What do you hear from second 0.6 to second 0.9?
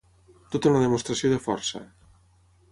una